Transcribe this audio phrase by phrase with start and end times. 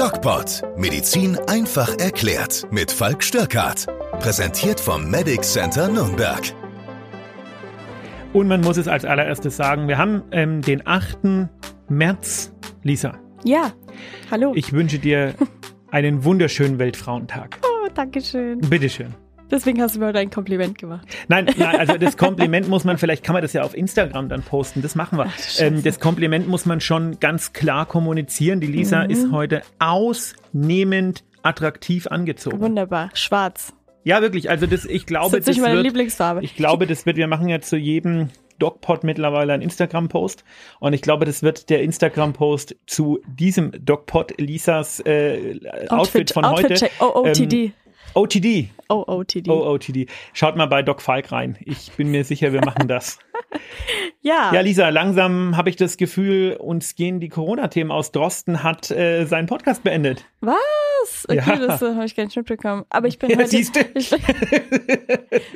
[0.00, 0.62] DocPod.
[0.78, 2.66] Medizin einfach erklärt.
[2.70, 3.84] Mit Falk Störkart.
[4.18, 6.40] Präsentiert vom Medic Center Nürnberg.
[8.32, 11.18] Und man muss es als allererstes sagen, wir haben ähm, den 8.
[11.90, 12.50] März.
[12.82, 13.72] Lisa, Ja,
[14.30, 14.52] hallo.
[14.54, 15.34] ich wünsche dir
[15.90, 17.58] einen wunderschönen Weltfrauentag.
[17.62, 18.58] oh, danke schön.
[18.60, 19.14] Bitteschön.
[19.50, 21.06] Deswegen hast du mir heute ein Kompliment gemacht.
[21.28, 24.42] Nein, nein, also das Kompliment muss man, vielleicht kann man das ja auf Instagram dann
[24.42, 25.26] posten, das machen wir.
[25.30, 25.64] Scheiße.
[25.66, 28.60] Ähm, das Kompliment muss man schon ganz klar kommunizieren.
[28.60, 29.10] Die Lisa Mhm.
[29.10, 32.60] ist heute ausnehmend attraktiv angezogen.
[32.60, 33.10] Wunderbar.
[33.14, 33.72] Schwarz.
[34.04, 36.42] Ja, wirklich, also das, ich glaube, das ist nicht das meine wird, Lieblingsfarbe.
[36.42, 40.44] ich glaube, das wird, wir machen ja zu jedem DocPod mittlerweile einen Instagram-Post
[40.80, 45.58] und ich glaube, das wird der Instagram-Post zu diesem DocPod Lisas äh,
[45.88, 46.74] Outfit, von Outfit heute.
[46.74, 46.92] Check.
[47.00, 47.72] OOTD.
[48.14, 48.70] OTD.
[48.88, 49.48] OOTD.
[49.48, 50.06] OOTD.
[50.32, 51.56] Schaut mal bei Doc Falk rein.
[51.60, 53.18] Ich bin mir sicher, wir machen das.
[54.22, 54.52] ja.
[54.52, 58.12] Ja, Lisa, langsam habe ich das Gefühl, uns gehen die Corona-Themen aus.
[58.12, 60.24] Drosten hat äh, seinen Podcast beendet.
[60.40, 61.24] Was?
[61.28, 61.56] Okay, Ja.
[61.56, 62.84] das äh, habe ich gar nicht mitbekommen.
[62.90, 63.48] Aber ich bin Ja, heute.
[63.48, 63.80] siehst du.
[63.94, 64.20] Ich bin,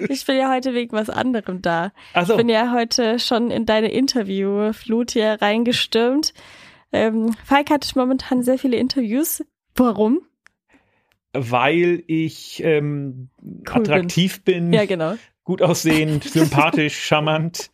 [0.09, 1.93] ich bin ja heute wegen was anderem da.
[2.15, 2.35] Ach so.
[2.35, 6.33] Ich bin ja heute schon in deine Interviewflut hier reingestürmt.
[6.93, 9.45] Ähm, Falk hat momentan sehr viele Interviews.
[9.75, 10.21] Warum?
[11.35, 15.15] Weil ich ähm, Cool attraktiv bin, Ja, genau.
[15.45, 17.71] gut aussehend, sympathisch, charmant.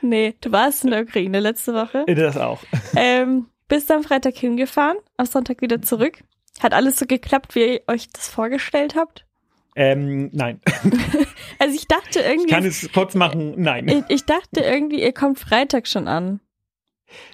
[0.00, 2.04] Nee, du warst in der Ukraine letzte Woche.
[2.06, 2.62] Äh, Das auch.
[2.96, 6.22] Ähm, bist am Freitag hingefahren, am Sonntag wieder zurück.
[6.60, 9.26] Hat alles so geklappt, wie ihr euch das vorgestellt habt?
[9.76, 10.60] Ähm, nein.
[11.58, 13.54] Also ich dachte Ich irgendwie, kann es kurz machen.
[13.58, 13.86] Nein.
[13.86, 16.40] ich, ich dachte irgendwie, ihr kommt Freitag schon an.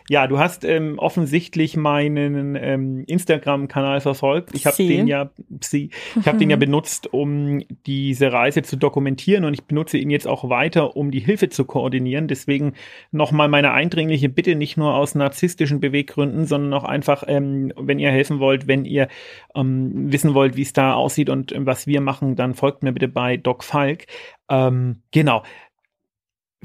[0.08, 4.50] Ja, du hast ähm, offensichtlich meinen ähm, Instagram-Kanal verfolgt.
[4.54, 9.44] Ich habe den ja, sie, ich habe den ja benutzt, um diese Reise zu dokumentieren
[9.44, 12.28] und ich benutze ihn jetzt auch weiter, um die Hilfe zu koordinieren.
[12.28, 12.74] Deswegen
[13.10, 18.10] nochmal meine eindringliche Bitte, nicht nur aus narzisstischen Beweggründen, sondern auch einfach, ähm, wenn ihr
[18.10, 19.08] helfen wollt, wenn ihr
[19.54, 22.92] ähm, wissen wollt, wie es da aussieht und ähm, was wir machen, dann folgt mir
[22.92, 24.06] bitte bei Doc Falk.
[24.48, 25.42] Ähm, genau.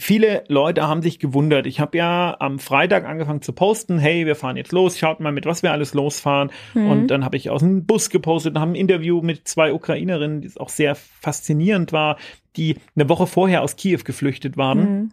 [0.01, 1.67] Viele Leute haben sich gewundert.
[1.67, 5.31] Ich habe ja am Freitag angefangen zu posten, hey, wir fahren jetzt los, schaut mal
[5.31, 6.49] mit, was wir alles losfahren.
[6.73, 6.89] Mhm.
[6.89, 10.41] Und dann habe ich aus dem Bus gepostet und habe ein Interview mit zwei Ukrainerinnen,
[10.41, 12.17] das auch sehr faszinierend war,
[12.55, 15.11] die eine Woche vorher aus Kiew geflüchtet waren Mhm.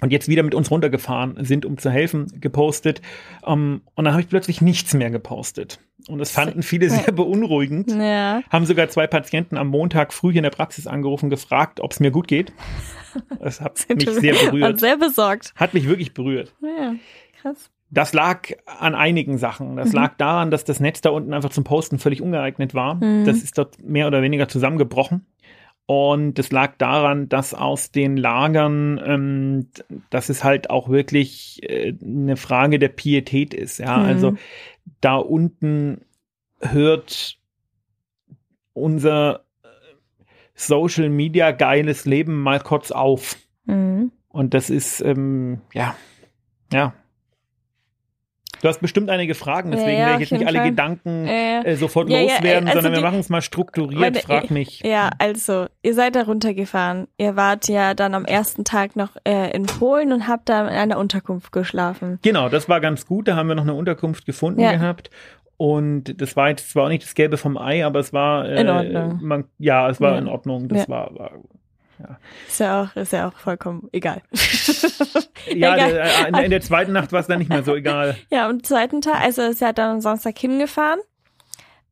[0.00, 3.02] Und jetzt wieder mit uns runtergefahren sind, um zu helfen, gepostet.
[3.42, 5.78] Um, und dann habe ich plötzlich nichts mehr gepostet.
[6.08, 7.90] Und das fanden viele sehr beunruhigend.
[7.90, 8.40] Ja.
[8.50, 12.00] Haben sogar zwei Patienten am Montag früh hier in der Praxis angerufen, gefragt, ob es
[12.00, 12.52] mir gut geht.
[13.40, 14.78] Das hat mich sehr Und berührt.
[14.78, 15.52] sehr besorgt.
[15.56, 16.54] Hat mich wirklich berührt.
[16.62, 16.94] Ja,
[17.42, 17.68] krass.
[17.90, 19.74] Das lag an einigen Sachen.
[19.74, 19.94] Das Mhm.
[19.96, 22.94] lag daran, dass das Netz da unten einfach zum Posten völlig ungeeignet war.
[22.94, 23.24] Mhm.
[23.24, 25.26] Das ist dort mehr oder weniger zusammengebrochen.
[25.92, 29.66] Und es lag daran, dass aus den Lagern, ähm,
[30.08, 33.78] dass es halt auch wirklich äh, eine Frage der Pietät ist.
[33.78, 34.04] Ja, Mhm.
[34.04, 34.36] also
[35.00, 36.02] da unten
[36.60, 37.38] hört
[38.72, 39.66] unser äh,
[40.54, 43.36] Social Media geiles Leben mal kurz auf.
[43.64, 44.12] Mhm.
[44.28, 45.96] Und das ist, ähm, ja,
[46.72, 46.94] ja.
[48.62, 50.68] Du hast bestimmt einige Fragen, deswegen Ja, werde ich jetzt nicht alle Fall.
[50.70, 54.00] Gedanken Äh, sofort loswerden, also sondern wir machen es mal strukturiert.
[54.00, 54.80] meine- Frag mich.
[54.84, 57.06] Ja, also, ihr seid da runtergefahren.
[57.16, 60.74] Ihr wart ja dann am ersten Tag noch äh, in Polen und habt da in
[60.74, 62.18] einer Unterkunft geschlafen.
[62.22, 63.28] Genau, das war ganz gut.
[63.28, 64.72] Da haben wir noch eine Unterkunft gefunden Ja.
[64.72, 65.10] gehabt.
[65.56, 68.60] Und das war jetzt zwar auch nicht das Gelbe vom Ei, aber es war äh,
[68.62, 69.18] In Ordnung.
[69.22, 70.18] Man, ja, es war Ja.
[70.18, 70.68] in Ordnung.
[70.68, 70.88] Das Ja.
[70.88, 71.10] war,
[72.02, 72.18] war
[72.48, 74.22] Ist ja auch, ist ja auch vollkommen egal.
[75.54, 75.90] ja, Egal.
[75.96, 78.16] äh, in, der- in der zweiten Nacht war es dann nicht mehr so egal.
[78.30, 81.00] Ja, am zweiten Tag, also ist ja dann am Samstag hingefahren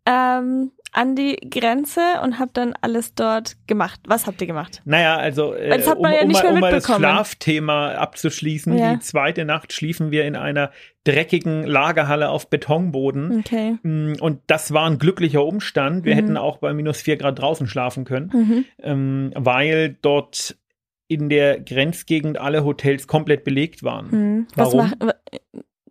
[0.06, 4.00] ähm, an die Grenze und habt dann alles dort gemacht.
[4.06, 4.80] Was habt ihr gemacht?
[4.84, 6.84] Naja, also äh, Das hat um, man ja um, nicht mal, mehr um mal das.
[6.86, 8.76] Schlafthema abzuschließen.
[8.76, 8.94] Ja.
[8.94, 10.70] Die zweite Nacht schliefen wir in einer
[11.04, 13.40] dreckigen Lagerhalle auf Betonboden.
[13.40, 13.78] Okay.
[13.82, 16.04] Mm, Und das war ein glücklicher Umstand.
[16.04, 16.18] Wir Mhm.
[16.18, 18.64] hätten auch bei minus vier Grad draußen schlafen können, Mhm.
[18.82, 20.56] ähm, weil dort
[21.06, 24.08] in der Grenzgegend alle Hotels komplett belegt waren.
[24.10, 24.46] Mhm.
[24.54, 24.90] Was Warum?
[25.00, 25.14] macht,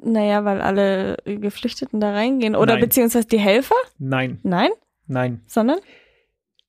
[0.03, 2.55] naja, weil alle Geflüchteten da reingehen.
[2.55, 2.81] Oder Nein.
[2.81, 3.73] beziehungsweise die Helfer?
[3.97, 4.69] Nein, Nein,
[5.07, 5.41] nein.
[5.47, 5.79] sondern?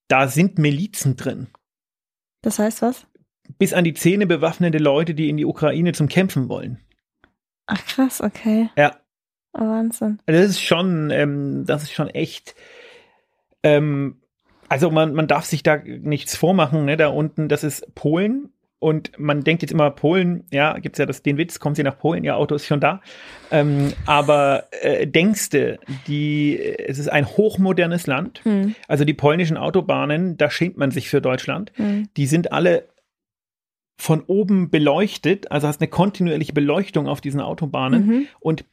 [0.08, 1.48] Da sind Milizen drin.
[2.42, 3.06] Das heißt was?
[3.58, 6.80] Bis an die Zähne bewaffnete Leute, die in die Ukraine zum Kämpfen wollen.
[7.66, 8.70] Ach krass, okay.
[8.76, 8.96] Ja.
[9.52, 10.18] Oh, Wahnsinn.
[10.26, 12.54] Also Das ist schon, ähm, das ist schon echt.
[13.62, 14.22] Ähm,
[14.68, 16.96] also man, man darf sich da nichts vormachen, ne?
[16.96, 18.52] Da unten, das ist Polen.
[18.80, 21.98] Und man denkt jetzt immer, Polen, ja, gibt's ja das, den Witz, kommt sie nach
[21.98, 23.00] Polen, ihr Auto ist schon da.
[23.50, 28.40] Ähm, aber äh, denkste, die, es ist ein hochmodernes Land.
[28.44, 28.76] Hm.
[28.86, 31.72] Also die polnischen Autobahnen, da schämt man sich für Deutschland.
[31.74, 32.08] Hm.
[32.16, 32.88] Die sind alle
[34.00, 38.06] von oben beleuchtet, also hast eine kontinuierliche Beleuchtung auf diesen Autobahnen.
[38.06, 38.26] Mhm.
[38.38, 38.64] Und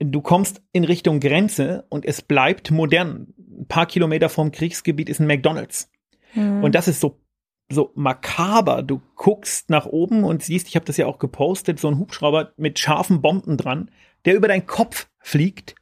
[0.00, 3.28] du kommst in Richtung Grenze und es bleibt modern.
[3.38, 5.90] Ein paar Kilometer vom Kriegsgebiet ist ein McDonald's.
[6.34, 6.64] Mhm.
[6.64, 7.20] Und das ist so
[7.68, 8.82] so makaber.
[8.82, 12.52] Du guckst nach oben und siehst, ich habe das ja auch gepostet, so ein Hubschrauber
[12.56, 13.90] mit scharfen Bomben dran,
[14.24, 15.74] der über deinen Kopf fliegt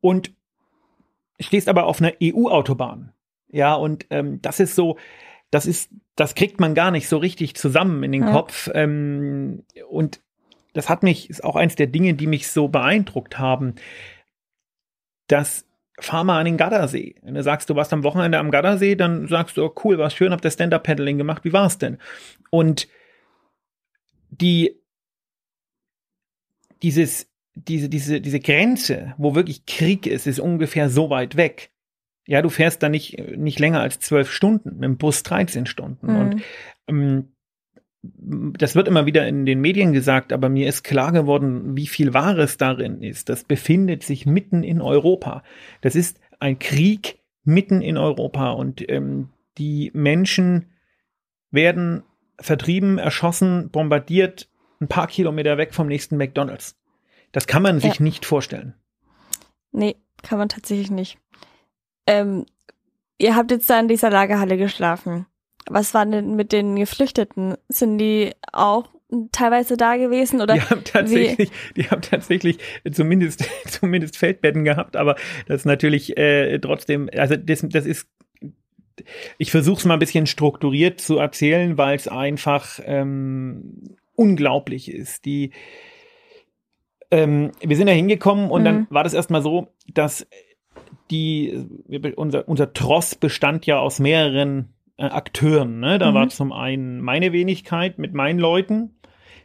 [0.00, 0.32] und
[1.40, 3.12] stehst aber auf einer EU-Autobahn.
[3.48, 4.98] Ja, und ähm, das ist so,
[5.50, 8.32] das ist, das kriegt man gar nicht so richtig zusammen in den ja.
[8.32, 8.68] Kopf.
[8.74, 10.20] Ähm, und
[10.72, 13.76] das hat mich, ist auch eins der Dinge, die mich so beeindruckt haben,
[15.28, 15.64] dass
[15.98, 17.16] fahr mal an den Gardasee.
[17.22, 20.10] Wenn du sagst, du warst am Wochenende am Gardasee, dann sagst du, oh, cool, war
[20.10, 21.98] schön, hab das Stand-Up-Paddling gemacht, wie war's denn?
[22.50, 22.88] Und
[24.30, 24.80] die,
[26.82, 31.70] dieses, diese, diese, diese Grenze, wo wirklich Krieg ist, ist ungefähr so weit weg.
[32.26, 36.12] Ja, du fährst da nicht, nicht länger als zwölf Stunden, mit dem Bus 13 Stunden.
[36.12, 36.20] Mhm.
[36.20, 36.42] Und
[36.88, 37.35] ähm,
[38.18, 42.14] das wird immer wieder in den Medien gesagt, aber mir ist klar geworden, wie viel
[42.14, 43.28] Wahres darin ist.
[43.28, 45.42] Das befindet sich mitten in Europa.
[45.80, 50.66] Das ist ein Krieg mitten in Europa und ähm, die Menschen
[51.50, 52.02] werden
[52.38, 54.48] vertrieben, erschossen, bombardiert,
[54.80, 56.76] ein paar Kilometer weg vom nächsten McDonald's.
[57.32, 58.02] Das kann man sich ja.
[58.02, 58.74] nicht vorstellen.
[59.72, 61.18] Nee, kann man tatsächlich nicht.
[62.06, 62.46] Ähm,
[63.18, 65.26] ihr habt jetzt da in dieser Lagerhalle geschlafen.
[65.68, 67.56] Was war denn mit den Geflüchteten?
[67.68, 68.88] Sind die auch
[69.32, 70.54] teilweise da gewesen oder?
[70.54, 71.82] Die haben tatsächlich, wie?
[71.82, 72.58] die haben tatsächlich
[72.90, 75.16] zumindest zumindest Feldbetten gehabt, aber
[75.46, 78.08] das ist natürlich äh, trotzdem, also das, das ist
[79.38, 85.26] ich versuche es mal ein bisschen strukturiert zu erzählen, weil es einfach ähm, unglaublich ist.
[85.26, 85.50] Die
[87.10, 88.64] ähm, wir sind da hingekommen und mhm.
[88.64, 90.26] dann war das erstmal so, dass
[91.10, 91.66] die
[92.16, 95.80] unser unser Tross bestand ja aus mehreren äh, Akteuren.
[95.80, 95.98] Ne?
[95.98, 96.14] Da mhm.
[96.14, 98.96] war zum einen meine Wenigkeit mit meinen Leuten,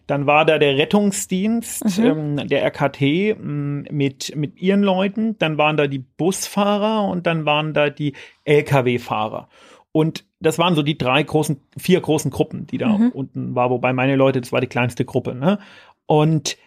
[0.07, 2.05] dann war da der Rettungsdienst, mhm.
[2.05, 7.45] ähm, der RKT ähm, mit, mit ihren Leuten, dann waren da die Busfahrer und dann
[7.45, 8.13] waren da die
[8.43, 9.47] Lkw-Fahrer.
[9.93, 13.09] Und das waren so die drei großen, vier großen Gruppen, die da mhm.
[13.09, 15.35] unten war, wobei meine Leute, das war die kleinste Gruppe.
[15.35, 15.59] Ne?
[16.05, 16.57] Und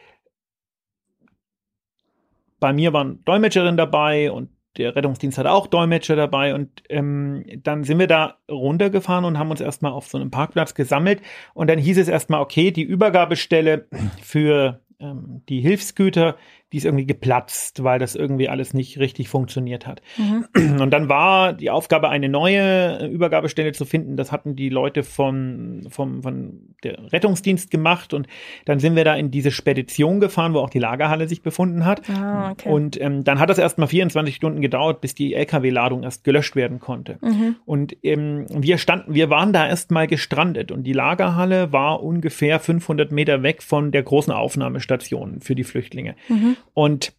[2.60, 7.85] bei mir waren Dolmetscherin dabei und der Rettungsdienst hat auch Dolmetscher dabei und ähm, dann
[7.85, 11.21] sind wir da runtergefahren und haben uns erstmal auf so einem Parkplatz gesammelt
[11.55, 13.87] und dann hieß es erstmal, okay, die Übergabestelle
[14.23, 16.37] für ähm, die Hilfsgüter,
[16.72, 20.02] die ist irgendwie geplatzt, weil das irgendwie alles nicht richtig funktioniert hat.
[20.16, 20.46] Mhm.
[20.81, 24.16] Und dann war die Aufgabe, eine neue Übergabestelle zu finden.
[24.16, 28.12] Das hatten die Leute von, vom, von der Rettungsdienst gemacht.
[28.12, 28.26] Und
[28.64, 32.08] dann sind wir da in diese Spedition gefahren, wo auch die Lagerhalle sich befunden hat.
[32.11, 32.69] Ah, okay.
[32.69, 36.56] Und ähm, dann hat das erst mal 24 Stunden gedauert, bis die LKW-Ladung erst gelöscht
[36.56, 37.19] werden konnte.
[37.20, 37.56] Mhm.
[37.64, 40.72] Und ähm, wir standen, wir waren da erst mal gestrandet.
[40.72, 46.17] Und die Lagerhalle war ungefähr 500 Meter weg von der großen Aufnahmestation für die Flüchtlinge.
[46.28, 46.54] Mhm.
[46.73, 47.12] Und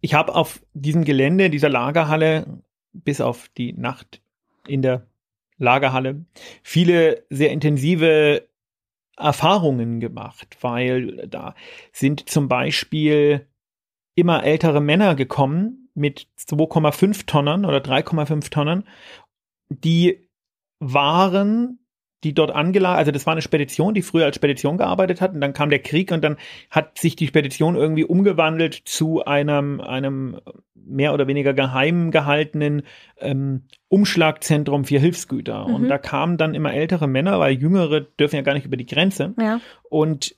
[0.00, 2.62] ich habe auf diesem Gelände, dieser Lagerhalle,
[2.92, 4.22] bis auf die Nacht
[4.66, 5.06] in der
[5.58, 6.24] Lagerhalle,
[6.62, 8.48] viele sehr intensive
[9.16, 11.54] Erfahrungen gemacht, weil da
[11.92, 13.46] sind zum Beispiel
[14.14, 18.84] immer ältere Männer gekommen mit 2,5 Tonnen oder 3,5 Tonnen,
[19.68, 20.28] die
[20.78, 21.79] waren
[22.24, 25.40] die dort angelagert, also das war eine Spedition, die früher als Spedition gearbeitet hat und
[25.40, 26.36] dann kam der Krieg und dann
[26.70, 30.40] hat sich die Spedition irgendwie umgewandelt zu einem, einem
[30.74, 32.82] mehr oder weniger geheim gehaltenen
[33.18, 35.68] ähm, Umschlagzentrum für Hilfsgüter.
[35.68, 35.74] Mhm.
[35.74, 38.86] Und da kamen dann immer ältere Männer, weil Jüngere dürfen ja gar nicht über die
[38.86, 39.34] Grenze.
[39.40, 39.60] Ja.
[39.88, 40.34] Und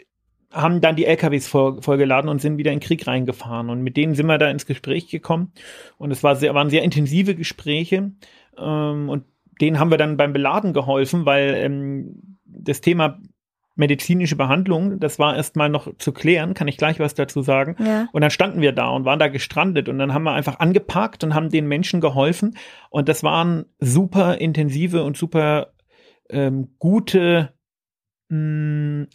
[0.52, 3.70] haben dann die LKWs voll, vollgeladen und sind wieder in den Krieg reingefahren.
[3.70, 5.52] Und mit denen sind wir da ins Gespräch gekommen.
[5.96, 8.12] Und es war sehr, waren sehr intensive Gespräche.
[8.58, 9.24] Ähm, und
[9.60, 13.18] denen haben wir dann beim Beladen geholfen, weil ähm, das Thema
[13.74, 17.76] medizinische Behandlung, das war erstmal noch zu klären, kann ich gleich was dazu sagen.
[17.82, 18.06] Ja.
[18.12, 21.24] Und dann standen wir da und waren da gestrandet und dann haben wir einfach angepackt
[21.24, 22.56] und haben den Menschen geholfen.
[22.90, 25.72] Und das waren super intensive und super
[26.28, 27.54] ähm, gute
[28.28, 29.08] mh, hm,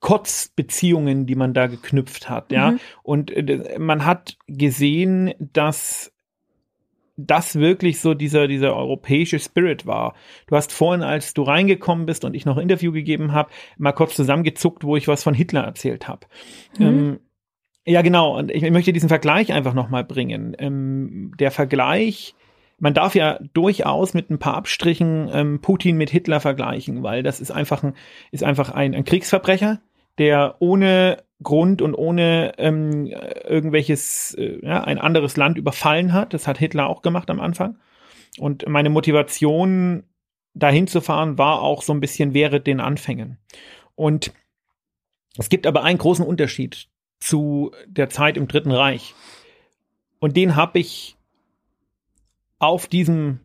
[0.00, 2.72] Kotzbeziehungen, die man da geknüpft hat, ja.
[2.72, 2.80] Mhm.
[3.04, 6.12] Und äh, man hat gesehen, dass
[7.26, 10.14] das wirklich so dieser, dieser europäische Spirit war.
[10.46, 13.92] Du hast vorhin, als du reingekommen bist und ich noch ein Interview gegeben habe, mal
[13.92, 16.26] kurz zusammengezuckt, wo ich was von Hitler erzählt habe.
[16.78, 16.86] Mhm.
[16.86, 17.20] Ähm,
[17.84, 18.38] ja, genau.
[18.38, 20.54] Und ich möchte diesen Vergleich einfach nochmal bringen.
[20.58, 22.34] Ähm, der Vergleich,
[22.78, 27.40] man darf ja durchaus mit ein paar Abstrichen ähm, Putin mit Hitler vergleichen, weil das
[27.40, 27.94] ist einfach ein,
[28.30, 29.80] ist einfach ein, ein Kriegsverbrecher,
[30.18, 36.34] der ohne Grund und ohne ähm, irgendwelches, äh, ja, ein anderes Land überfallen hat.
[36.34, 37.76] Das hat Hitler auch gemacht am Anfang.
[38.38, 40.04] Und meine Motivation,
[40.54, 43.38] dahin zu fahren, war auch so ein bisschen während den Anfängen.
[43.94, 44.32] Und
[45.38, 49.14] Es gibt aber einen großen Unterschied zu der Zeit im Dritten Reich.
[50.18, 51.16] Und den habe ich
[52.58, 53.40] auf diesem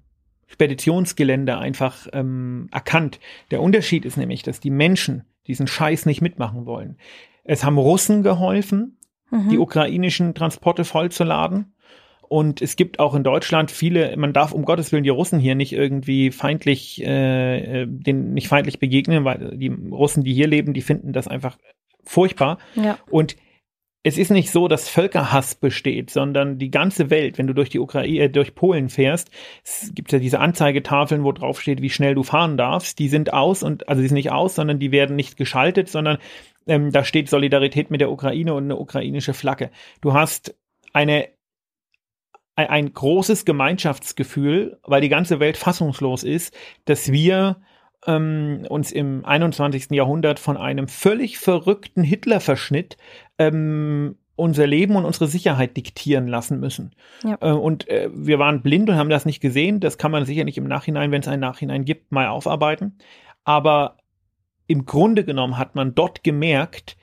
[0.48, 3.20] Speditionsgelände einfach ähm, erkannt.
[3.52, 6.98] Der Unterschied ist nämlich, dass die Menschen diesen Scheiß nicht mitmachen wollen.
[7.48, 8.98] Es haben Russen geholfen,
[9.32, 9.50] mhm.
[9.50, 11.74] die ukrainischen Transporte vollzuladen.
[12.30, 15.56] Und es gibt auch in Deutschland viele, man darf um Gottes Willen die Russen hier
[15.56, 20.74] nicht irgendwie feindlich, äh, äh den nicht feindlich begegnen, weil die Russen, die hier leben,
[20.74, 21.58] die finden das einfach
[22.04, 22.58] furchtbar.
[22.76, 22.98] Ja.
[23.10, 23.38] Und
[24.08, 27.80] es ist nicht so, dass Völkerhass besteht, sondern die ganze Welt, wenn du durch die
[27.80, 29.30] Ukraine, äh, durch Polen fährst,
[29.66, 33.34] es gibt ja diese Anzeigetafeln, wo drauf steht, wie schnell du fahren darfst, die sind
[33.34, 36.20] aus und, also die sind nicht aus, sondern die werden nicht geschaltet, sondern
[36.68, 39.72] ähm, da steht Solidarität mit der Ukraine und eine ukrainische Flagge.
[40.00, 40.56] Du hast
[40.94, 41.28] eine
[42.56, 47.58] ein, ein großes Gemeinschaftsgefühl, weil die ganze Welt fassungslos ist, dass wir
[48.08, 49.92] ähm, uns im 21.
[49.92, 52.98] Jahrhundert von einem völlig verrückten Hitler-Verschnitt
[53.38, 56.96] ähm, unser Leben und unsere Sicherheit diktieren lassen müssen.
[57.24, 57.38] Ja.
[57.42, 59.80] Äh, und äh, wir waren blind und haben das nicht gesehen.
[59.80, 62.98] Das kann man sicher nicht im Nachhinein, wenn es ein Nachhinein gibt, mal aufarbeiten.
[63.44, 63.98] Aber
[64.68, 66.98] im Grunde genommen hat man dort gemerkt,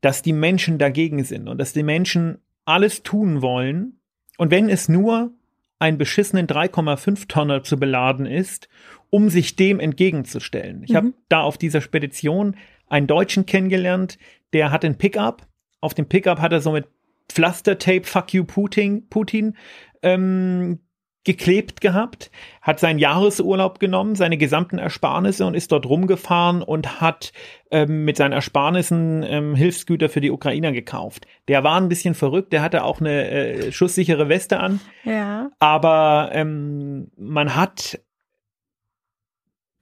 [0.00, 4.00] dass die Menschen dagegen sind und dass die Menschen alles tun wollen.
[4.38, 5.32] Und wenn es nur
[5.78, 8.68] einen beschissenen 3,5 Tonner zu beladen ist,
[9.10, 10.82] um sich dem entgegenzustellen.
[10.82, 10.96] Ich mhm.
[10.96, 12.56] habe da auf dieser Spedition
[12.88, 14.18] einen Deutschen kennengelernt,
[14.52, 15.46] der hat ein Pickup.
[15.80, 16.86] Auf dem Pickup hat er so mit
[17.28, 19.56] Pflastertape Fuck you Putin, Putin
[20.02, 20.80] ähm,
[21.26, 22.30] geklebt gehabt,
[22.62, 27.32] hat seinen Jahresurlaub genommen, seine gesamten Ersparnisse und ist dort rumgefahren und hat
[27.70, 31.26] ähm, mit seinen Ersparnissen ähm, Hilfsgüter für die Ukrainer gekauft.
[31.48, 34.80] Der war ein bisschen verrückt, der hatte auch eine äh, schusssichere Weste an.
[35.04, 35.50] Ja.
[35.58, 37.98] Aber ähm, man hat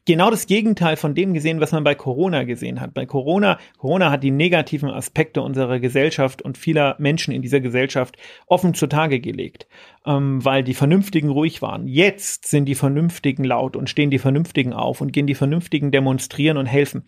[0.05, 2.95] genau das Gegenteil von dem gesehen, was man bei Corona gesehen hat.
[2.95, 8.17] Bei Corona, Corona hat die negativen Aspekte unserer Gesellschaft und vieler Menschen in dieser Gesellschaft
[8.47, 9.67] offen zutage gelegt,
[10.07, 11.87] ähm, weil die Vernünftigen ruhig waren.
[11.87, 16.59] Jetzt sind die Vernünftigen laut und stehen die Vernünftigen auf und gehen die Vernünftigen demonstrieren
[16.59, 17.05] und helfen.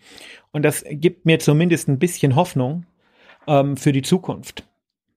[0.51, 2.85] Und das gibt mir zumindest ein bisschen Hoffnung
[3.47, 4.67] ähm, für die Zukunft.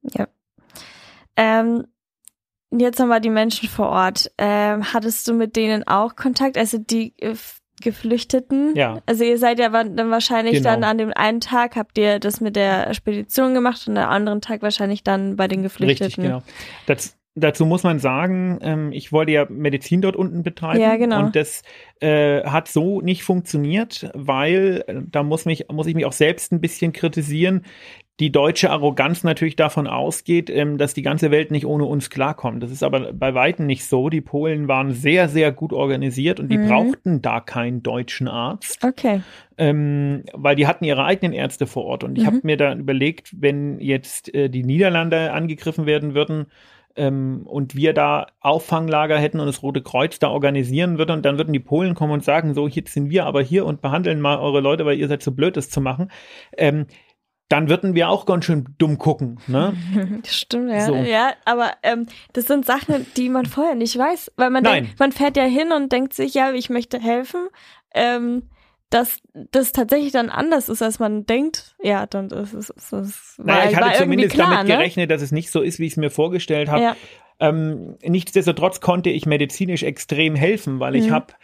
[0.02, 0.28] Ja.
[1.36, 1.84] Ähm,
[2.72, 4.30] Jetzt wir die Menschen vor Ort.
[4.38, 6.56] Ähm, hattest du mit denen auch Kontakt?
[6.56, 7.34] Also die äh,
[7.80, 8.74] Geflüchteten.
[8.76, 9.00] Ja.
[9.06, 10.70] Also ihr seid ja dann wahrscheinlich genau.
[10.70, 14.40] dann an dem einen Tag habt ihr das mit der Spedition gemacht und am anderen
[14.40, 16.04] Tag wahrscheinlich dann bei den Geflüchteten.
[16.04, 16.42] Richtig, genau.
[16.86, 20.80] Das, dazu muss man sagen, ähm, ich wollte ja Medizin dort unten betreiben.
[20.80, 21.24] Ja, genau.
[21.24, 21.62] Und das
[22.00, 26.52] äh, hat so nicht funktioniert, weil äh, da muss mich, muss ich mich auch selbst
[26.52, 27.64] ein bisschen kritisieren
[28.20, 32.62] die deutsche Arroganz natürlich davon ausgeht, ähm, dass die ganze Welt nicht ohne uns klarkommt.
[32.62, 34.10] Das ist aber bei Weitem nicht so.
[34.10, 36.68] Die Polen waren sehr, sehr gut organisiert und die mhm.
[36.68, 38.84] brauchten da keinen deutschen Arzt.
[38.84, 39.22] Okay.
[39.56, 42.04] Ähm, weil die hatten ihre eigenen Ärzte vor Ort.
[42.04, 42.26] Und ich mhm.
[42.28, 46.46] habe mir da überlegt, wenn jetzt äh, die Niederlande angegriffen werden würden,
[46.96, 51.38] ähm, und wir da Auffanglager hätten und das Rote Kreuz da organisieren würde und dann
[51.38, 54.38] würden die Polen kommen und sagen, so, jetzt sind wir aber hier und behandeln mal
[54.38, 56.10] eure Leute, weil ihr seid so blöd, das zu machen.
[56.56, 56.86] Ähm,
[57.50, 59.40] dann würden wir auch ganz schön dumm gucken.
[59.48, 59.74] Ne?
[60.24, 60.86] Stimmt, ja.
[60.86, 60.94] So.
[60.94, 64.84] Ja, aber ähm, das sind Sachen, die man vorher nicht weiß, weil man Nein.
[64.84, 67.48] denkt, man fährt ja hin und denkt sich, ja, ich möchte helfen.
[67.92, 68.44] Ähm,
[68.88, 69.20] dass
[69.52, 72.70] das tatsächlich dann anders ist, als man denkt, ja, dann ist es.
[72.70, 74.76] Ist, ist, naja, war, ich hatte zumindest klar, damit ne?
[74.76, 76.82] gerechnet, dass es nicht so ist, wie ich es mir vorgestellt habe.
[76.82, 76.96] Ja.
[77.38, 81.12] Ähm, nichtsdestotrotz konnte ich medizinisch extrem helfen, weil ich mhm.
[81.12, 81.34] habe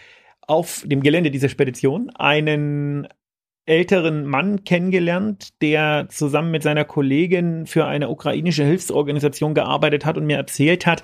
[0.47, 3.09] auf dem Gelände dieser Spedition einen
[3.66, 10.26] älteren Mann kennengelernt, der zusammen mit seiner Kollegin für eine ukrainische Hilfsorganisation gearbeitet hat und
[10.26, 11.02] mir erzählt hat,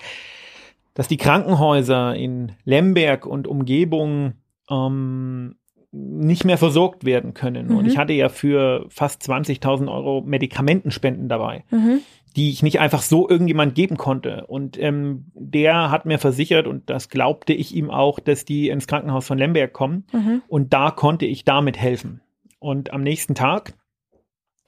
[0.94, 4.34] dass die Krankenhäuser in Lemberg und Umgebung
[4.70, 5.56] ähm,
[5.90, 7.68] nicht mehr versorgt werden können.
[7.68, 7.76] Mhm.
[7.76, 12.00] Und ich hatte ja für fast 20.000 Euro Medikamentenspenden dabei, mhm.
[12.36, 14.46] die ich nicht einfach so irgendjemand geben konnte.
[14.46, 18.86] Und ähm, der hat mir versichert, und das glaubte ich ihm auch, dass die ins
[18.86, 20.04] Krankenhaus von Lemberg kommen.
[20.12, 20.42] Mhm.
[20.48, 22.22] Und da konnte ich damit helfen.
[22.62, 23.74] Und am nächsten Tag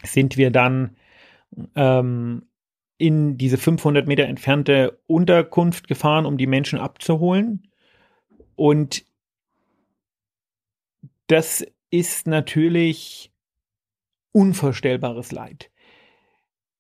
[0.03, 0.97] sind wir dann
[1.77, 2.47] ähm,
[2.99, 7.71] in diese 500 Meter entfernte Unterkunft gefahren, um die Menschen abzuholen.
[8.57, 9.05] Und
[11.29, 13.33] das ist natürlich
[14.33, 15.71] unvorstellbares Leid.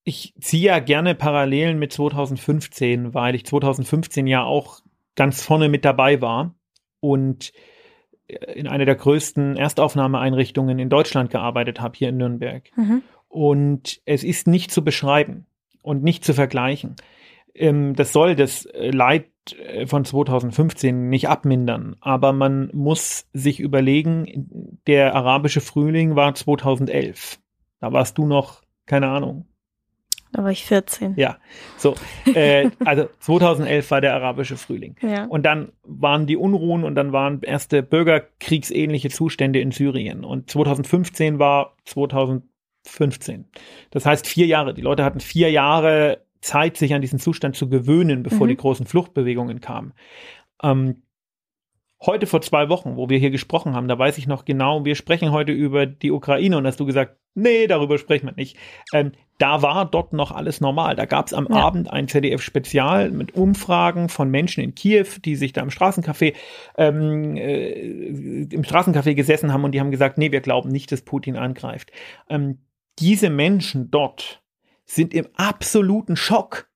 [0.02, 4.80] Ich ziehe ja gerne Parallelen mit 2015, weil ich 2015 ja auch
[5.14, 6.56] ganz vorne mit dabei war
[6.98, 7.52] und
[8.26, 12.70] in einer der größten Erstaufnahmeeinrichtungen in Deutschland gearbeitet habe, hier in Nürnberg.
[12.76, 13.02] Mhm.
[13.28, 15.46] Und es ist nicht zu beschreiben
[15.82, 16.96] und nicht zu vergleichen.
[17.54, 24.78] Ähm, das soll das Leid äh, von 2015 nicht abmindern, aber man muss sich überlegen,
[24.86, 27.38] der arabische Frühling war 2011.
[27.80, 29.46] Da warst du noch, keine Ahnung.
[30.34, 31.14] Da war ich 14.
[31.16, 31.38] Ja,
[31.76, 31.94] so.
[32.34, 34.96] Äh, also 2011 war der arabische Frühling.
[35.00, 35.26] Ja.
[35.26, 40.24] Und dann waren die Unruhen und dann waren erste bürgerkriegsähnliche Zustände in Syrien.
[40.24, 43.44] Und 2015 war 2015.
[43.92, 44.74] Das heißt vier Jahre.
[44.74, 48.50] Die Leute hatten vier Jahre Zeit, sich an diesen Zustand zu gewöhnen, bevor Mhm.
[48.50, 49.92] die großen Fluchtbewegungen kamen.
[50.64, 51.03] Ähm,
[52.06, 54.94] heute vor zwei Wochen, wo wir hier gesprochen haben, da weiß ich noch genau, wir
[54.94, 58.56] sprechen heute über die Ukraine und hast du gesagt, nee, darüber sprechen wir nicht.
[58.92, 60.94] Ähm, da war dort noch alles normal.
[60.94, 61.56] Da gab es am Ja.
[61.56, 66.34] Abend ein ZDF-Spezial mit Umfragen von Menschen in Kiew, die sich da im Straßencafé,
[66.78, 71.02] ähm, äh, im Straßencafé gesessen haben und die haben gesagt, nee, wir glauben nicht, dass
[71.02, 71.90] Putin angreift.
[72.28, 72.58] Ähm,
[72.98, 74.42] diese Menschen dort
[74.84, 76.68] sind im absoluten Schock.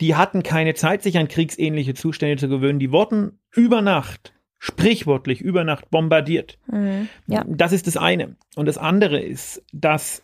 [0.00, 2.78] Die hatten keine Zeit, sich an kriegsähnliche Zustände zu gewöhnen.
[2.78, 4.33] Die wurden über Nacht,
[4.64, 6.56] sprichwörtlich über Nacht bombardiert.
[6.72, 7.08] Mhm.
[7.26, 7.44] Ja.
[7.46, 8.36] Das ist das eine.
[8.56, 10.22] Und das andere ist, dass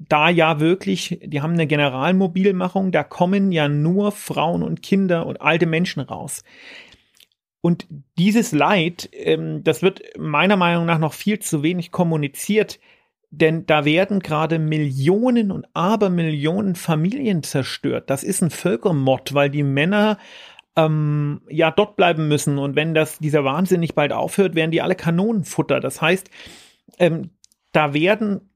[0.00, 5.40] da ja wirklich, die haben eine Generalmobilmachung, da kommen ja nur Frauen und Kinder und
[5.40, 6.42] alte Menschen raus.
[7.60, 7.86] Und
[8.18, 12.80] dieses Leid, ähm, das wird meiner Meinung nach noch viel zu wenig kommuniziert,
[13.30, 18.10] denn da werden gerade Millionen und Abermillionen Familien zerstört.
[18.10, 20.18] Das ist ein Völkermord, weil die Männer
[20.76, 22.58] ähm, ja dort bleiben müssen.
[22.58, 25.80] Und wenn das, dieser Wahnsinn nicht bald aufhört, werden die alle Kanonenfutter.
[25.80, 26.30] Das heißt,
[26.98, 27.30] ähm,
[27.72, 28.50] da werden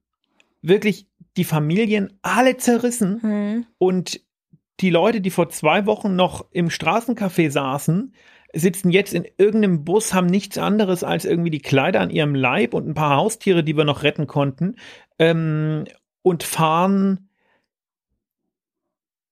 [0.62, 1.06] wirklich
[1.37, 3.66] die Familien alle zerrissen Mhm.
[3.78, 4.20] und
[4.80, 8.14] die Leute, die vor zwei Wochen noch im Straßencafé saßen,
[8.52, 12.75] sitzen jetzt in irgendeinem Bus, haben nichts anderes als irgendwie die Kleider an ihrem Leib
[12.75, 14.76] und ein paar Haustiere, die wir noch retten konnten,
[15.18, 15.85] ähm,
[16.23, 17.28] und fahren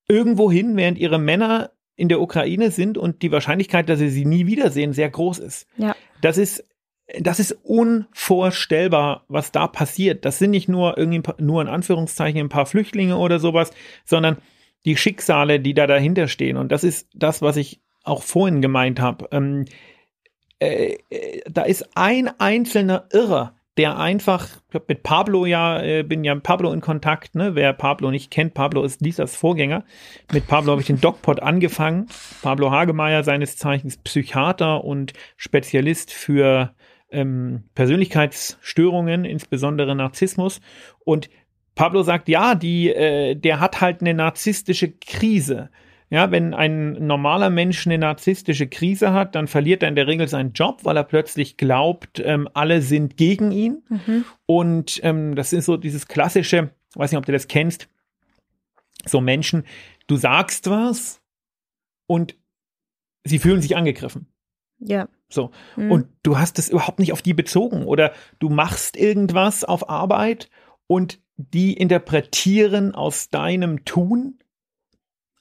[0.08, 4.24] irgendwo hin, während ihre Männer in der Ukraine sind und die Wahrscheinlichkeit, dass sie sie
[4.24, 5.66] nie wiedersehen, sehr groß ist.
[5.76, 5.94] Ja.
[6.20, 6.64] Das ist
[7.20, 10.24] das ist unvorstellbar, was da passiert.
[10.24, 13.72] Das sind nicht nur irgendwie ein paar- nur in Anführungszeichen ein paar Flüchtlinge oder sowas,
[14.06, 14.38] sondern
[14.86, 16.56] die Schicksale, die da dahinter stehen.
[16.56, 19.28] Und das ist das, was ich auch vorhin gemeint habe.
[19.32, 19.66] Ähm,
[20.60, 24.48] äh, äh, da ist ein einzelner Irrer, der einfach,
[24.86, 27.54] mit Pablo ja, äh, bin ja mit Pablo in Kontakt, ne?
[27.54, 29.84] Wer Pablo nicht kennt, Pablo ist Lisas Vorgänger.
[30.32, 32.06] Mit Pablo habe ich den DocPod angefangen.
[32.42, 36.74] Pablo Hagemeyer, seines Zeichens Psychiater und Spezialist für
[37.10, 40.60] ähm, Persönlichkeitsstörungen, insbesondere Narzissmus.
[41.04, 41.28] Und
[41.74, 45.70] Pablo sagt, ja, die, äh, der hat halt eine narzisstische Krise.
[46.10, 50.28] Ja, wenn ein normaler Mensch eine narzisstische Krise hat, dann verliert er in der Regel
[50.28, 53.82] seinen Job, weil er plötzlich glaubt, ähm, alle sind gegen ihn.
[53.88, 54.24] Mhm.
[54.46, 57.88] Und ähm, das ist so dieses klassische, weiß nicht, ob du das kennst,
[59.06, 59.64] so Menschen,
[60.06, 61.20] du sagst was
[62.06, 62.36] und
[63.24, 64.26] sie fühlen sich angegriffen.
[64.78, 65.08] Ja.
[65.28, 65.50] So.
[65.76, 65.90] Mhm.
[65.90, 70.50] Und du hast es überhaupt nicht auf die bezogen oder du machst irgendwas auf Arbeit
[70.86, 74.38] und die interpretieren aus deinem Tun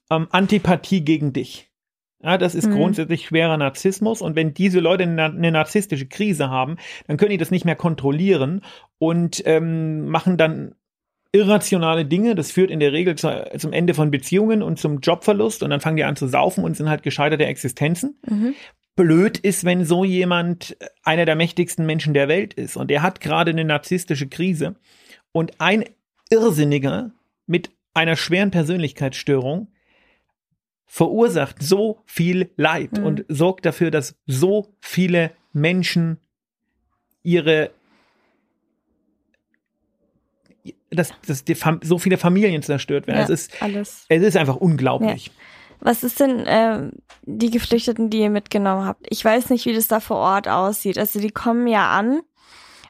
[0.10, 1.70] ähm, Antipathie gegen dich.
[2.22, 2.74] Ja, das ist Mhm.
[2.76, 7.38] grundsätzlich schwerer Narzissmus und wenn diese Leute eine, eine narzisstische Krise haben, dann können die
[7.38, 8.62] das nicht mehr kontrollieren
[8.98, 10.76] und ähm, machen dann
[11.34, 12.36] irrationale Dinge.
[12.36, 15.82] Das führt in der Regel zu, zum Ende von Beziehungen und zum Jobverlust und dann
[15.82, 18.54] fangen die an zu saufen und sind halt gescheiterte Existenzen Mhm.
[18.96, 23.20] blöd ist, wenn so jemand einer der mächtigsten Menschen der Welt ist und er hat
[23.20, 24.76] gerade eine narzisstische Krise
[25.34, 25.84] und ein
[26.30, 27.12] Irrsinniger
[27.48, 29.68] mit einer schweren Persönlichkeitsstörung
[30.94, 33.04] verursacht so viel Leid Mhm.
[33.04, 36.20] und sorgt dafür, dass so viele Menschen
[37.24, 37.72] ihre
[40.92, 41.44] dass, dass
[41.82, 43.18] so viele Familien zerstört werden.
[43.18, 44.06] Ja, es, ist, alles.
[44.08, 45.32] es ist einfach unglaublich.
[45.80, 46.92] Was ist denn ähm,
[47.24, 49.08] die Geflüchteten, die ihr mitgenommen habt?
[49.10, 51.00] Ich weiß nicht, wie das da vor Ort aussieht.
[51.00, 52.22] Also die kommen ja an,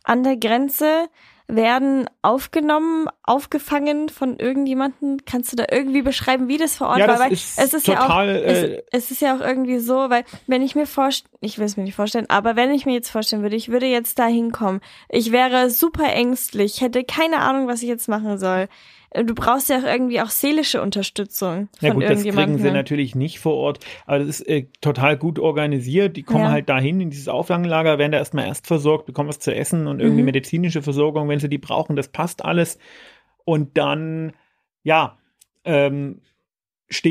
[0.03, 1.07] an der Grenze,
[1.47, 5.25] werden aufgenommen, aufgefangen von irgendjemanden.
[5.25, 7.15] Kannst du da irgendwie beschreiben, wie das vor Ort Ja, war?
[7.15, 9.79] das Weil ist es ist ja auch, total, äh, es, es ist ja auch irgendwie
[9.79, 12.85] so, weil wenn ich mir vorstelle, ich will es mir nicht vorstellen, aber wenn ich
[12.85, 17.39] mir jetzt vorstellen würde, ich würde jetzt da hinkommen, ich wäre super ängstlich, hätte keine
[17.39, 18.67] Ahnung, was ich jetzt machen soll.
[19.15, 23.13] Du brauchst ja auch irgendwie auch seelische Unterstützung von Ja gut, das kriegen sie natürlich
[23.15, 26.17] nicht vor Ort, aber das ist äh, total gut organisiert.
[26.17, 26.51] Die kommen Ja.
[26.51, 29.99] halt dahin in dieses Auffangenlager, werden da erstmal erst versorgt, bekommen was zu essen und
[29.99, 30.25] irgendwie Mhm.
[30.25, 32.79] medizinische Versorgung, wenn sie die brauchen, das passt alles.
[33.45, 34.33] Und dann,
[34.83, 35.17] ja,
[35.63, 36.21] ähm,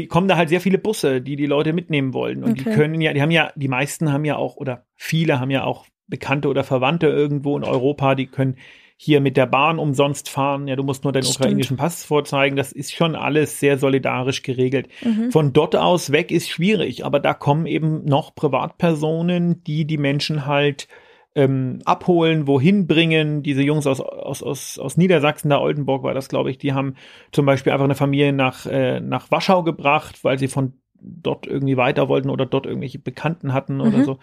[0.09, 2.45] kommen da halt sehr viele Busse, die die Leute mitnehmen wollen.
[2.45, 2.75] Und die Okay.
[2.75, 5.87] können ja, die haben ja, die meisten haben ja auch, oder viele haben ja auch
[6.07, 8.57] Bekannte oder Verwandte irgendwo in Europa, die können
[9.05, 10.69] hier mit der Bahn umsonst fahren.
[10.69, 11.41] Ja, du musst nur deinen Stimmt.
[11.41, 12.55] ukrainischen Pass vorzeigen.
[12.55, 14.87] Das ist schon alles sehr solidarisch geregelt.
[15.03, 15.33] Mhm.
[15.33, 20.47] Von dort aus weg ist schwierig, aber da kommen eben noch Privatpersonen, die die Menschen
[20.47, 20.87] halt
[21.35, 23.43] ähm, abholen, wohin bringen.
[23.43, 26.95] Diese Jungs aus, aus, aus, aus Niedersachsen, da Oldenburg war das, glaube ich, die haben
[27.33, 31.77] zum Beispiel einfach eine Familie nach, äh, nach Warschau gebracht, weil sie von dort irgendwie
[31.77, 34.05] weiter wollten oder dort irgendwelche Bekannten hatten oder Mhm.
[34.05, 34.19] so.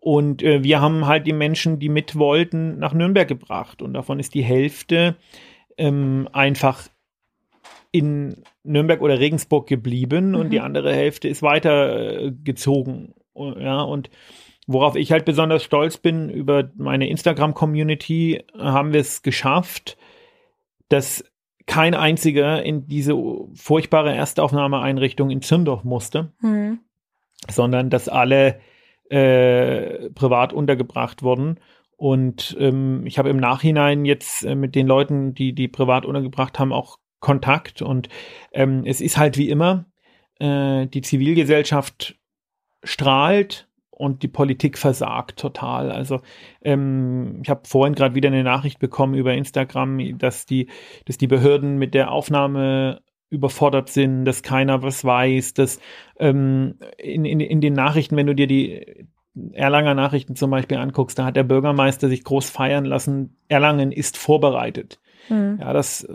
[0.00, 3.82] Und äh, wir haben halt die Menschen, die mit wollten, nach Nürnberg gebracht.
[3.82, 5.16] Und davon ist die Hälfte
[5.76, 6.88] ähm, einfach
[7.92, 10.50] in Nürnberg oder Regensburg geblieben und Mhm.
[10.50, 13.14] die andere Hälfte ist weitergezogen.
[13.34, 14.10] Ja, und
[14.66, 19.96] worauf ich halt besonders stolz bin, über meine Instagram-Community haben wir es geschafft,
[20.88, 21.24] dass
[21.66, 23.14] kein einziger in diese
[23.54, 26.80] furchtbare Erstaufnahmeeinrichtung in Zündorf musste, Hm.
[27.48, 28.60] sondern dass alle
[29.10, 31.60] äh, privat untergebracht wurden.
[31.96, 36.58] Und ähm, ich habe im Nachhinein jetzt äh, mit den Leuten, die die privat untergebracht
[36.58, 37.82] haben, auch Kontakt.
[37.82, 38.08] Und
[38.52, 39.84] ähm, es ist halt wie immer,
[40.38, 42.16] äh, die Zivilgesellschaft
[42.82, 45.92] strahlt und die Politik versagt total.
[45.92, 46.22] Also
[46.62, 50.68] ähm, ich habe vorhin gerade wieder eine Nachricht bekommen über Instagram, dass die,
[51.04, 55.80] dass die Behörden mit der Aufnahme überfordert sind, dass keiner was weiß, dass
[56.18, 59.06] ähm, in, in, in den Nachrichten, wenn du dir die
[59.52, 64.18] Erlanger Nachrichten zum Beispiel anguckst, da hat der Bürgermeister sich groß feiern lassen, Erlangen ist
[64.18, 65.00] vorbereitet.
[65.30, 65.58] Hm.
[65.60, 66.10] Ja, das äh,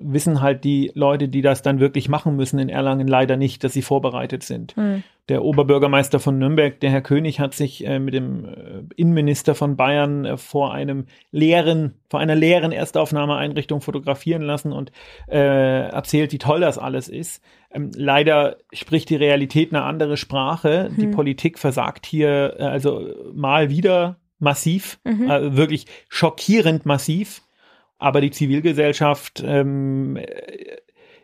[0.00, 3.72] wissen halt die Leute, die das dann wirklich machen müssen in Erlangen leider nicht, dass
[3.74, 4.74] sie vorbereitet sind.
[4.76, 5.02] Hm.
[5.28, 8.50] Der Oberbürgermeister von Nürnberg, der Herr König, hat sich äh, mit dem äh,
[8.96, 14.90] Innenminister von Bayern äh, vor einem leeren, vor einer leeren Erstaufnahmeeinrichtung fotografieren lassen und
[15.28, 15.36] äh,
[15.88, 17.42] erzählt, wie toll das alles ist.
[17.72, 20.90] Ähm, leider spricht die Realität eine andere Sprache.
[20.96, 21.10] Die Hm.
[21.12, 25.30] Politik versagt hier äh, also mal wieder massiv, Mhm.
[25.30, 27.42] äh, wirklich schockierend massiv.
[28.00, 30.24] Aber die Zivilgesellschaft ähm, äh,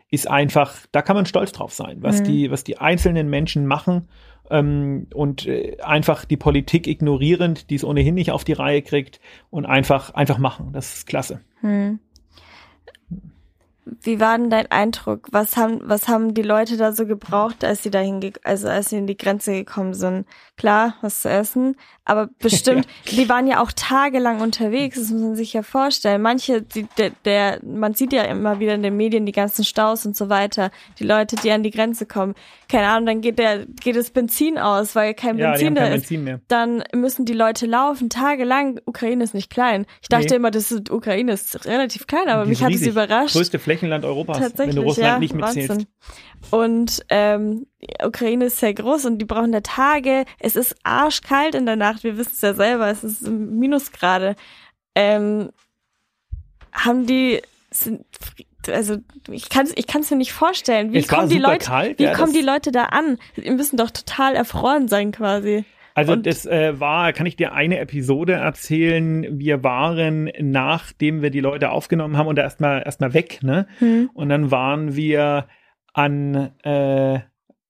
[0.09, 2.23] ist einfach, da kann man stolz drauf sein, was Mhm.
[2.23, 4.07] die, was die einzelnen Menschen machen
[4.49, 9.19] ähm, und äh, einfach die Politik ignorierend, die es ohnehin nicht auf die Reihe kriegt
[9.49, 10.71] und einfach, einfach machen.
[10.71, 11.41] Das ist klasse.
[11.61, 11.99] Hm.
[14.01, 15.27] Wie war denn dein Eindruck?
[15.31, 18.97] Was haben, was haben die Leute da so gebraucht, als sie dahin, also als sie
[18.97, 20.25] in die Grenze gekommen sind?
[20.57, 25.35] Klar, was zu essen, aber bestimmt, die waren ja auch tagelang unterwegs, das muss man
[25.35, 26.21] sich ja vorstellen.
[26.21, 30.05] Manche, die, der, der, man sieht ja immer wieder in den Medien die ganzen Staus
[30.05, 32.33] und so weiter, die Leute, die an die Grenze kommen.
[32.69, 35.93] Keine Ahnung, dann geht der, geht das Benzin aus, weil kein Ja, Benzin da kein
[35.93, 36.39] ist Benzin mehr.
[36.47, 38.79] dann müssen die Leute laufen, tagelang.
[38.85, 39.85] Ukraine ist nicht klein.
[40.01, 40.35] Ich dachte Nee.
[40.37, 42.91] immer, das ist, Ukraine ist relativ klein, aber mich ist hat es riesig.
[42.93, 43.35] überrascht.
[43.35, 45.69] Größte Flächenland Europas, Tatsächlich, wenn du Russland ja, nicht mitzählst.
[45.69, 45.87] Wahnsinn.
[46.51, 50.25] Und ähm, die Ukraine ist sehr groß und die brauchen da Tage.
[50.39, 52.03] Es ist arschkalt in der Nacht.
[52.03, 52.87] Wir wissen es ja selber.
[52.89, 54.35] Es ist Minusgrade.
[54.95, 55.49] Ähm,
[56.71, 58.05] haben die sind,
[58.67, 58.97] also
[59.29, 60.93] ich kann es ich kann's mir nicht vorstellen.
[60.93, 61.65] Wie Es kommen die Leute?
[61.65, 63.17] kalt, wie ja, kommen die Leute da an?
[63.35, 65.65] Die müssen doch total erfroren sein quasi.
[65.97, 69.39] Also Und- das äh, war, kann ich dir eine Episode erzählen.
[69.39, 73.65] Wir waren, nachdem wir die Leute aufgenommen haben und erstmal erstmal weg, ne?
[73.79, 74.09] Hm.
[74.13, 75.47] Und dann waren wir
[75.93, 77.19] an, äh,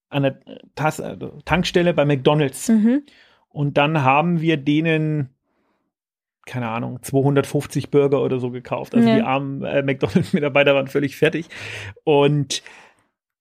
[0.10, 0.40] an der
[0.76, 1.02] Tas
[1.46, 2.68] Tankstelle bei McDonalds.
[2.68, 3.04] Mhm.
[3.48, 5.30] Und dann haben wir denen,
[6.46, 8.94] keine Ahnung, 250 Burger oder so gekauft.
[8.94, 9.16] Also Ja.
[9.16, 11.48] die armen äh, McDonalds-Mitarbeiter waren völlig fertig.
[12.04, 12.62] Und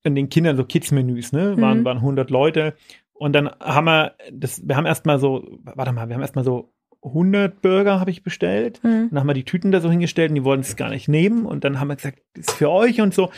[0.03, 1.59] in den Kindern so Kids-Menüs, ne?
[1.59, 1.85] Waren, Mhm.
[1.85, 2.75] waren 100 Leute.
[3.19, 6.71] Und dann haben wir, das, wir haben erstmal so, warte mal, wir haben erstmal so
[7.03, 8.79] 100 Burger habe ich bestellt.
[8.83, 9.09] Hm.
[9.09, 11.45] Dann haben wir die Tüten da so hingestellt und die wollten es gar nicht nehmen.
[11.45, 13.29] Und dann haben wir gesagt, das ist für euch und so.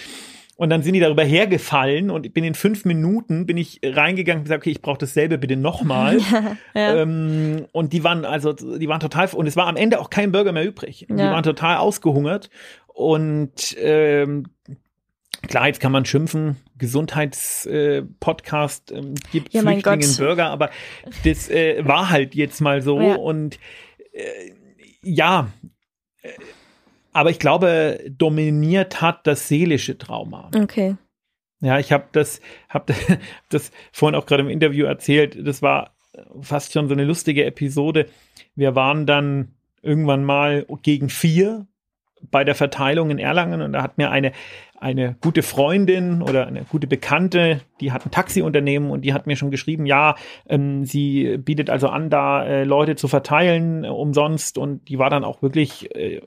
[0.55, 4.39] Und dann sind die darüber hergefallen und ich bin in fünf Minuten bin ich reingegangen
[4.41, 6.17] und gesagt, okay, ich brauche dasselbe bitte nochmal.
[6.73, 6.95] ja.
[6.97, 10.33] ähm, und die waren also, die waren total, und es war am Ende auch kein
[10.33, 11.05] Burger mehr übrig.
[11.09, 11.31] Die Ja.
[11.31, 12.49] waren total ausgehungert.
[12.87, 14.47] Und ähm,
[15.47, 20.17] klar, jetzt kann man schimpfen, Gesundheitspodcast ähm, gibt Ja, Flüchtlingen Gott.
[20.17, 20.69] Burger, aber
[21.23, 23.01] das äh, war halt jetzt mal so.
[23.01, 23.15] Ja.
[23.15, 23.59] Und
[24.13, 24.51] äh,
[25.01, 25.51] ja,
[26.21, 26.29] äh,
[27.11, 30.51] aber ich glaube, dominiert hat das seelische Trauma.
[30.55, 30.95] Okay.
[31.61, 32.91] Ja, ich habe das, hab
[33.49, 35.37] das vorhin auch gerade im Interview erzählt.
[35.45, 35.95] Das war
[36.41, 38.07] fast schon so eine lustige Episode.
[38.55, 41.67] Wir waren dann irgendwann mal gegen vier
[42.21, 44.31] bei der Verteilung in Erlangen und da hat mir eine,
[44.79, 49.35] eine gute Freundin oder eine gute Bekannte, die hat ein Taxiunternehmen und die hat mir
[49.35, 50.15] schon geschrieben, ja,
[50.47, 55.09] ähm, sie bietet also an, da äh, Leute zu verteilen äh, umsonst und die war
[55.09, 56.21] dann auch wirklich äh,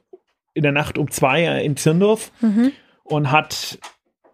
[0.55, 2.72] in der Nacht um zwei äh, in Zirndorf Mhm.
[3.05, 3.78] und hat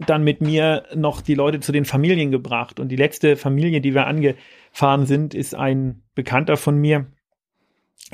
[0.07, 2.79] dann mit mir noch die Leute zu den Familien gebracht.
[2.79, 7.07] Und die letzte Familie, die wir angefahren sind, ist ein Bekannter von mir,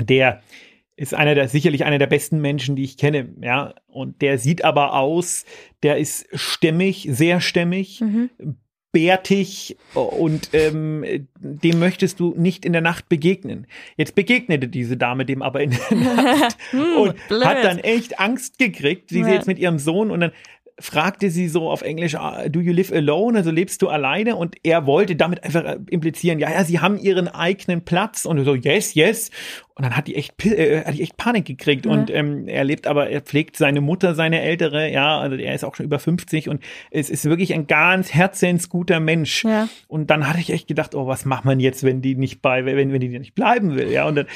[0.00, 0.40] der
[0.96, 3.74] ist einer der, sicherlich einer der besten Menschen, die ich kenne, ja.
[3.86, 5.44] Und der sieht aber aus,
[5.82, 8.30] der ist stämmig, sehr stämmig, Mhm.
[8.92, 11.04] bärtig und ähm,
[11.40, 13.66] dem möchtest du nicht in der Nacht begegnen.
[13.96, 17.44] Jetzt begegnete diese Dame dem aber in der Nacht Hm, und blöd.
[17.44, 19.34] hat dann echt Angst gekriegt, wie sie Ja.
[19.34, 20.30] jetzt mit ihrem Sohn und dann
[20.80, 23.38] fragte sie so auf Englisch, ah, do you live alone?
[23.38, 24.34] Also lebst du alleine?
[24.34, 28.24] Und er wollte damit einfach äh, implizieren, ja, ja, sie haben ihren eigenen Platz.
[28.24, 29.30] Und so, yes, yes.
[29.74, 31.86] Und dann hat die echt, äh, hat die echt Panik gekriegt.
[31.86, 31.92] Ja.
[31.92, 35.64] Und ähm, er lebt aber, er pflegt seine Mutter, seine ältere, ja, also er ist
[35.64, 39.44] auch schon über 50 und es ist wirklich ein ganz herzensguter Mensch.
[39.44, 39.68] Ja.
[39.86, 42.64] Und dann hatte ich echt gedacht, oh, was macht man jetzt, wenn die nicht bei,
[42.64, 44.26] wenn, wenn die nicht bleiben will, ja, und dann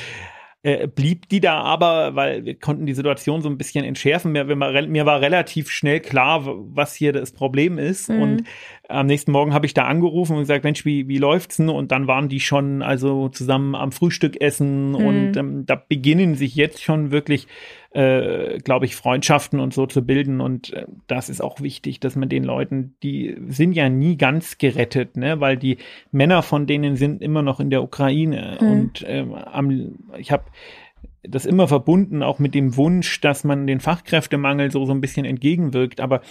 [0.62, 4.32] äh, blieb die da aber, weil wir konnten die Situation so ein bisschen entschärfen.
[4.32, 4.58] Mir, mir,
[5.06, 8.08] war- relativ schnell klar, was hier das Problem ist.
[8.08, 8.22] Mhm.
[8.22, 8.44] Und
[8.88, 11.68] am nächsten Morgen habe ich da angerufen und gesagt, Mensch, wie, wie läuft's denn?
[11.68, 16.54] Und dann waren die schon also zusammen am Frühstück essen und ähm, da beginnen sich
[16.56, 17.48] jetzt schon wirklich,
[17.90, 20.40] äh, glaube ich, Freundschaften und so zu bilden.
[20.40, 24.56] Und äh, das ist auch wichtig, dass man den Leuten, die sind ja nie ganz
[24.56, 25.76] gerettet, ne, weil die
[26.10, 28.56] Männer von denen sind immer noch in der Ukraine.
[28.58, 28.70] Mhm.
[28.70, 30.44] Und ähm, am, ich habe
[31.22, 35.26] das immer verbunden, auch mit dem Wunsch, dass man den Fachkräftemangel so, so ein bisschen
[35.26, 36.00] entgegenwirkt.
[36.00, 36.22] Aber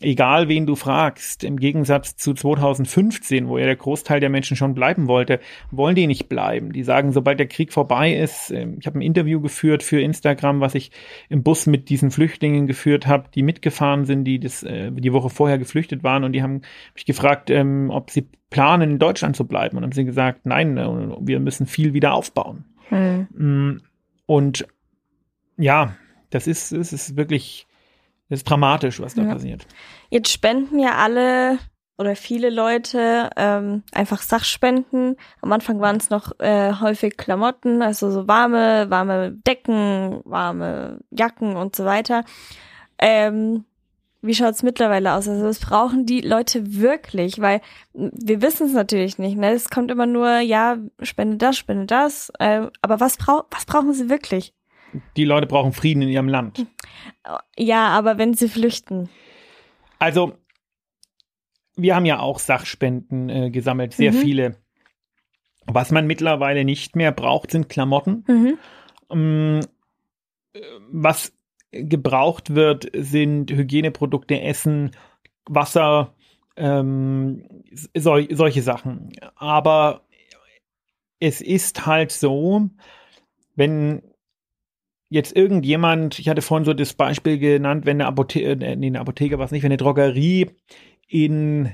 [0.00, 4.74] egal wen du fragst, im Gegensatz zu 2015, wo ja der Großteil der Menschen schon
[4.74, 6.72] bleiben wollte, wollen die nicht bleiben.
[6.72, 10.60] Die sagen, sobald der Krieg vorbei ist, ähm, ich habe ein Interview geführt für Instagram,
[10.60, 10.90] was ich
[11.28, 15.30] im Bus mit diesen Flüchtlingen geführt habe, die mitgefahren sind, die das äh, die Woche
[15.30, 16.62] vorher geflüchtet waren und die haben
[16.94, 19.76] mich gefragt, ähm, ob sie planen, in Deutschland zu bleiben.
[19.76, 20.86] Und haben sie gesagt, nein, äh,
[21.20, 22.64] wir müssen viel wieder aufbauen.
[22.88, 23.26] Hm.
[23.32, 23.80] Mm,
[24.26, 24.66] Und
[25.56, 25.96] ja,
[26.30, 27.66] das ist, es ist wirklich,
[28.28, 29.32] das ist dramatisch, was da Ja.
[29.34, 29.66] passiert.
[30.10, 31.58] Jetzt spenden ja alle
[31.98, 35.16] oder viele Leute ähm, einfach Sachspenden.
[35.40, 41.56] Am Anfang waren es noch äh, häufig Klamotten, also so warme, warme Decken, warme Jacken
[41.56, 42.24] und so weiter.
[42.98, 43.64] Ähm,
[44.22, 45.28] wie schaut's mittlerweile aus?
[45.28, 47.40] Also was brauchen die Leute wirklich?
[47.40, 47.60] Weil
[47.94, 49.36] wir wissen es natürlich nicht.
[49.38, 49.52] Ne?
[49.52, 52.30] Es kommt immer nur, ja, spende das, spende das.
[52.38, 54.52] Äh, aber was, brau was brauchen sie wirklich?
[55.16, 56.66] Die Leute brauchen Frieden in ihrem Land.
[57.56, 59.08] Ja, aber wenn sie flüchten.
[59.98, 60.36] Also,
[61.76, 64.16] wir haben ja auch Sachspenden äh, gesammelt, sehr Mhm.
[64.16, 64.56] viele.
[65.66, 68.24] Was man mittlerweile nicht mehr braucht, sind Klamotten.
[68.28, 68.58] Mhm.
[69.12, 69.60] Mm,
[70.90, 71.32] Was
[71.72, 74.92] gebraucht wird, sind Hygieneprodukte, Essen,
[75.46, 76.14] Wasser,
[76.56, 77.44] ähm,
[77.94, 79.12] sol solche Sachen.
[79.34, 80.02] Aber
[81.20, 82.70] es ist halt so,
[83.54, 84.02] wenn
[85.08, 89.38] jetzt irgendjemand, ich hatte vorhin so das Beispiel genannt, wenn eine Apotheke, nee, eine Apotheke
[89.38, 90.50] war es nicht, wenn eine Drogerie
[91.08, 91.72] in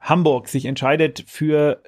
[0.00, 1.82] Hamburg sich entscheidet für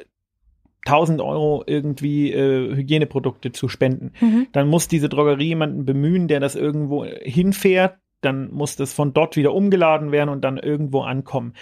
[0.86, 4.46] 1000 Euro irgendwie äh, Hygieneprodukte zu spenden, Mhm.
[4.52, 9.36] dann muss diese Drogerie jemanden bemühen, der das irgendwo hinfährt, dann muss das von dort
[9.36, 11.54] wieder umgeladen werden und dann irgendwo ankommen.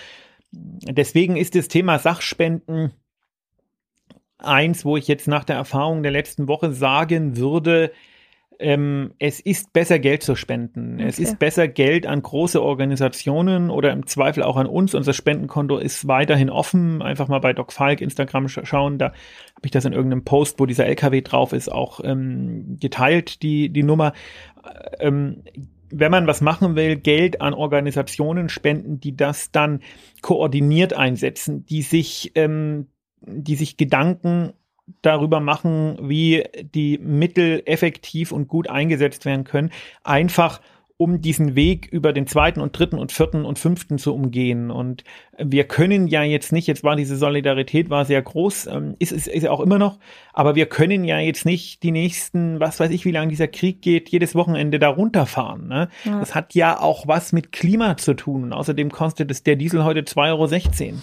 [0.53, 2.93] Deswegen ist das Thema Sachspenden
[4.39, 7.93] eins, wo ich jetzt nach der Erfahrung der letzten Woche sagen würde,
[8.59, 10.99] ähm, es ist besser Geld zu spenden.
[11.01, 11.23] Es Okay.
[11.25, 14.95] ist besser Geld an große Organisationen oder im Zweifel auch an uns.
[14.95, 17.03] Unser Spendenkonto ist weiterhin offen.
[17.03, 18.99] Einfach mal bei Doc Falk Instagram sch schauen.
[18.99, 23.43] Da habe ich das in irgendeinem Post, wo dieser LKW drauf ist, auch ähm, geteilt,
[23.43, 24.13] die, die Nummer.
[25.01, 25.43] Ähm,
[25.91, 29.81] wenn man was machen will, Geld an Organisationen spenden, die das dann
[30.21, 32.89] koordiniert einsetzen, die sich, ähm,
[33.21, 34.53] die sich Gedanken
[35.03, 36.45] darüber machen, wie
[36.75, 39.71] die Mittel effektiv und gut eingesetzt werden können,
[40.05, 40.61] einfach
[40.99, 44.71] um diesen Weg über den zweiten und dritten und vierten und fünften zu umgehen.
[44.71, 45.05] Und
[45.37, 49.27] wir können ja jetzt nicht, jetzt war diese Solidarität war sehr groß, ähm, ist es
[49.27, 49.99] ist ja auch immer noch,
[50.33, 53.83] aber wir können ja jetzt nicht die nächsten, was weiß ich, wie lange dieser Krieg
[53.83, 55.69] geht, jedes Wochenende da runterfahren.
[55.69, 55.89] Ne?
[56.05, 56.19] Ja.
[56.19, 58.45] Das hat ja auch was mit Klima zu tun.
[58.45, 60.99] Und außerdem kostet es der Diesel heute 2,16 Euro.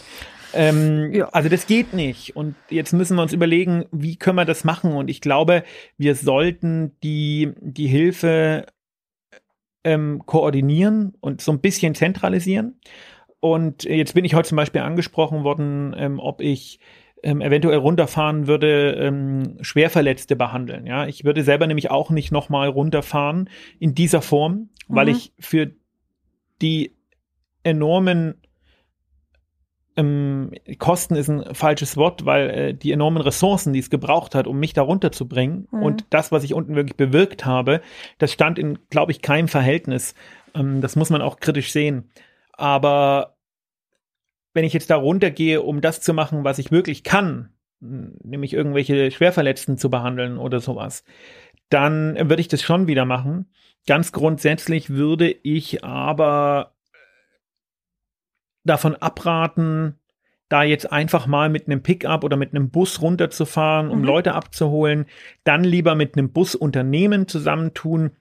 [0.54, 1.30] Ähm, Ja.
[1.30, 2.36] Also das geht nicht.
[2.36, 4.94] Und jetzt müssen wir uns überlegen, wie können wir das machen?
[4.94, 5.64] Und ich glaube,
[5.98, 8.66] wir sollten die, die Hilfe
[9.84, 12.80] ähm, koordinieren und so ein bisschen zentralisieren.
[13.40, 16.80] Und jetzt bin ich heute zum Beispiel angesprochen worden, ähm, ob ich
[17.24, 20.86] ähm, eventuell runterfahren würde, ähm, Schwerverletzte behandeln.
[20.86, 25.12] Ja, ich würde selber nämlich auch nicht nochmal runterfahren in dieser Form, weil Mhm.
[25.12, 25.72] ich für
[26.62, 26.96] die
[27.64, 28.36] enormen
[29.96, 34.48] ähm, Kosten ist ein falsches Wort, weil äh, die enormen Ressourcen, die es gebraucht hat,
[34.48, 35.84] um mich da runterzubringen Mhm.
[35.84, 37.82] und das, was ich unten wirklich bewirkt habe,
[38.18, 40.16] das stand in, glaube ich, keinem Verhältnis.
[40.56, 42.10] Ähm, das muss man auch kritisch sehen.
[42.54, 43.38] Aber
[44.54, 49.12] wenn ich jetzt da runtergehe, um das zu machen, was ich wirklich kann, nämlich irgendwelche
[49.12, 51.04] Schwerverletzten zu behandeln oder sowas,
[51.70, 53.52] dann würde ich das schon wieder machen.
[53.88, 56.73] Ganz grundsätzlich würde ich aber
[58.64, 60.00] davon abraten,
[60.50, 64.06] da jetzt einfach mal mit einem Pickup oder mit einem Bus runterzufahren, um Mhm.
[64.06, 65.06] Leute abzuholen,
[65.44, 68.12] dann lieber mit einem Busunternehmen zusammentun.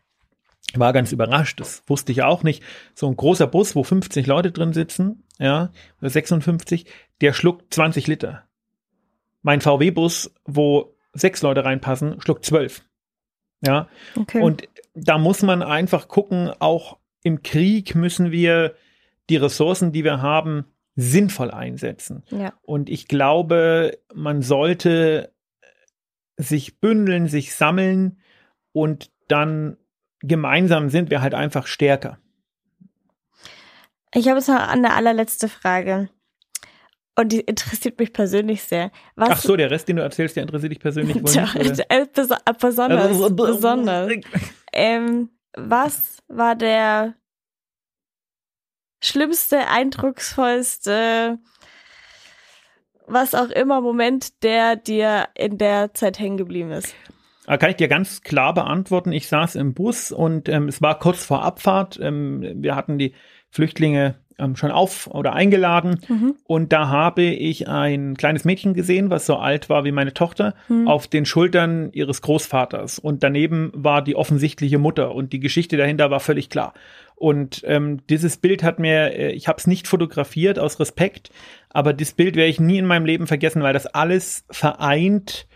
[0.74, 2.62] War ganz überrascht, das wusste ich auch nicht.
[2.94, 6.87] So ein großer Bus, wo 50 Leute drin sitzen, ja, oder 56,
[7.20, 8.44] der schluckt 20 Liter.
[9.42, 12.83] Mein VW-Bus, wo sechs Leute reinpassen, schluckt 12.
[13.64, 14.40] Ja, Okay.
[14.40, 18.74] und da muss man einfach gucken, auch im Krieg müssen wir
[19.31, 22.23] die Ressourcen, die wir haben, sinnvoll einsetzen.
[22.31, 22.53] ja.
[22.63, 25.33] Und ich glaube, man sollte
[26.37, 28.19] sich bündeln, sich sammeln
[28.73, 29.77] und dann
[30.21, 32.19] gemeinsam sind wir halt einfach stärker.
[34.15, 36.11] Ich habe jetzt noch eine allerletzte Frage.
[37.15, 38.91] Und die interessiert mich persönlich sehr.
[39.17, 41.81] Was, Ach so, der Rest, den du erzählst, der interessiert dich persönlich wohl Ja, nicht,
[41.91, 42.07] äh, äh,
[42.59, 44.13] besonders, Also, besonders.
[44.75, 47.15] Ähm, was war der
[49.03, 51.38] schlimmste, eindrucksvollste,
[53.07, 56.95] was auch immer Moment, der dir in der Zeit hängen geblieben ist?
[57.47, 59.12] Da kann ich dir ganz klar beantworten.
[59.12, 61.99] Ich saß im Bus und ähm, es war kurz vor Abfahrt.
[62.01, 63.15] Ähm, wir hatten die
[63.51, 66.37] Flüchtlinge ähm, schon auf oder eingeladen Mhm.
[66.47, 70.55] und da habe ich ein kleines Mädchen gesehen, was so alt war wie meine Tochter,
[70.69, 70.88] Hm.
[70.88, 76.11] auf den Schultern ihres Großvaters und daneben war die offensichtliche Mutter und die Geschichte dahinter
[76.11, 76.73] war völlig klar.
[77.23, 81.31] Und ähm, dieses Bild hat mir, äh, ich habe es nicht fotografiert aus Respekt,
[81.71, 85.47] aber das Bild werde ich nie in meinem Leben vergessen, weil das alles vereint,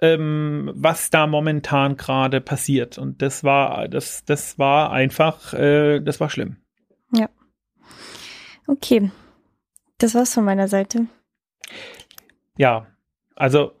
[0.00, 2.96] ähm, was da momentan gerade passiert.
[2.96, 6.58] Und das war, das, das war einfach, äh, das war schlimm.
[8.68, 9.10] Okay.
[9.98, 11.08] Das war's von meiner Seite.
[12.56, 12.86] Ja,
[13.34, 13.72] also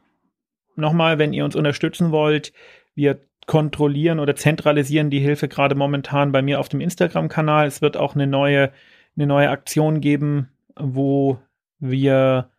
[0.74, 2.52] nochmal, wenn ihr uns unterstützen wollt,
[2.96, 7.66] wir kontrollieren oder zentralisieren die Hilfe gerade momentan bei mir auf dem Instagram-Kanal.
[7.66, 8.72] Es wird auch eine neue,
[9.16, 11.38] eine neue Aktion geben, wo
[11.78, 12.50] wir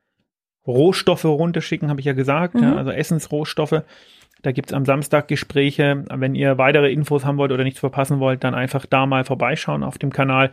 [0.66, 2.64] Rohstoffe runterschicken, habe ich ja gesagt, Mhm.
[2.64, 3.84] ja, also Essensrohstoffe.
[4.44, 6.06] Da gibt es am Samstag Gespräche.
[6.14, 9.84] Wenn ihr weitere Infos haben wollt oder nichts verpassen wollt, dann einfach da mal vorbeischauen
[9.84, 10.52] auf dem Kanal.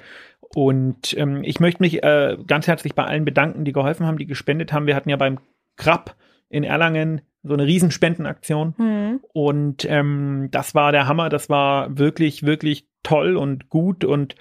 [0.55, 4.27] Und ähm, ich möchte mich äh, ganz herzlich bei allen bedanken, die geholfen haben, die
[4.27, 4.87] gespendet haben.
[4.87, 5.39] Wir hatten ja beim
[5.77, 6.17] Krab
[6.49, 8.75] in Erlangen so eine Riesenspendenaktion.
[8.77, 9.21] Hm.
[9.33, 11.29] Und ähm, das war der Hammer.
[11.29, 14.05] Das war wirklich, wirklich toll und gut.
[14.05, 14.35] Und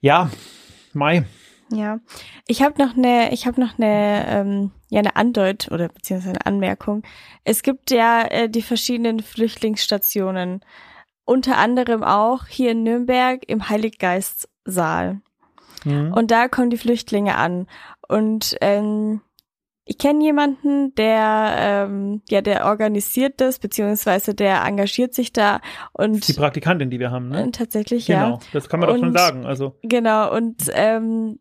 [0.00, 0.30] ja,
[0.92, 1.24] Mai.
[1.70, 2.00] Ja,
[2.46, 6.46] ich habe noch eine, ich habe noch eine, ähm, ja eine Andeut oder beziehungsweise eine
[6.46, 7.02] Anmerkung.
[7.44, 10.60] Es gibt ja äh, die verschiedenen Flüchtlingsstationen,
[11.26, 15.20] unter anderem auch hier in Nürnberg im Heiliggeistsaal.
[15.82, 16.12] Hm.
[16.14, 17.66] Und da kommen die Flüchtlinge an.
[18.08, 19.20] Und ähm,
[19.90, 25.60] ich kenne jemanden, der ähm, ja, der organisiert das beziehungsweise der engagiert sich da
[25.92, 27.44] und die Praktikantin, die wir haben, ne?
[27.44, 28.24] äh, tatsächlich ja.
[28.24, 29.46] Genau, das kann man doch schon Und- sagen.
[29.46, 31.38] Also Genau, und ähm,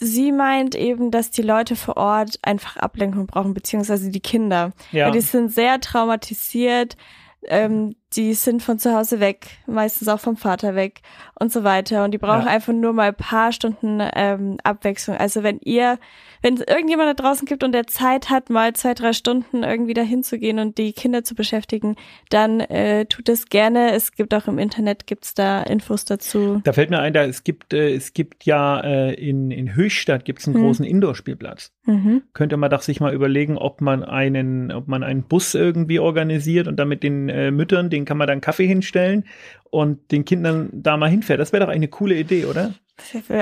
[0.00, 4.72] sie meint eben, dass die Leute vor Ort einfach Ablenkung brauchen, beziehungsweise die Kinder.
[4.92, 6.96] ja, Weil die sind sehr traumatisiert,
[7.44, 11.00] ähm, die sind von zu Hause weg, meistens auch vom Vater weg
[11.38, 12.04] und so weiter.
[12.04, 12.52] Und die brauchen Ja.
[12.52, 15.16] einfach nur mal ein paar Stunden ähm, Abwechslung.
[15.16, 15.98] Also wenn ihr,
[16.40, 19.92] wenn es irgendjemand da draußen gibt und der Zeit hat, mal zwei, drei Stunden irgendwie
[19.94, 21.96] dahin zu gehen und die Kinder zu beschäftigen,
[22.30, 23.92] dann äh, tut es gerne.
[23.92, 26.60] Es gibt auch im Internet, gibt's da Infos dazu.
[26.64, 30.24] Da fällt mir ein, da es gibt, äh, es gibt ja äh, in, in Höchstadt
[30.24, 30.62] gibt es einen Hm.
[30.62, 31.72] großen Indoor-Spielplatz.
[31.84, 32.22] Mhm.
[32.32, 36.68] Könnte man doch sich mal überlegen, ob man einen, ob man einen Bus irgendwie organisiert
[36.68, 39.24] und dann mit den äh, Müttern, den kann man dann Kaffee hinstellen
[39.70, 41.40] und den Kindern da mal hinfährt.
[41.40, 42.74] Das wäre doch eine coole Idee, oder?